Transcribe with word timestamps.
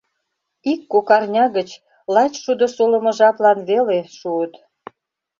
Ик-кок 0.71 1.07
арня 1.17 1.45
гыч, 1.57 1.69
лач 2.13 2.33
шудо 2.43 2.65
солымо 2.75 3.11
жаплан 3.19 3.59
веле, 3.69 3.99
шуыт. 4.17 4.53